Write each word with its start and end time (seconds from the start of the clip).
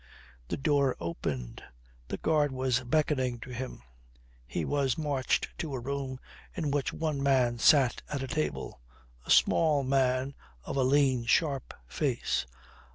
The 0.47 0.57
door 0.57 0.95
opened. 0.99 1.61
The 2.07 2.17
guard 2.17 2.51
was 2.51 2.79
beckoning 2.79 3.39
to 3.41 3.51
him. 3.51 3.83
He 4.47 4.65
was 4.65 4.97
marched 4.97 5.49
to 5.59 5.75
a 5.75 5.79
room 5.79 6.19
in 6.55 6.71
which 6.71 6.91
one 6.91 7.21
man 7.21 7.59
sat 7.59 8.01
at 8.09 8.23
a 8.23 8.27
table, 8.27 8.81
a 9.27 9.29
small 9.29 9.83
man 9.83 10.33
of 10.63 10.75
a 10.75 10.81
lean, 10.83 11.25
sharp 11.25 11.75
face. 11.87 12.47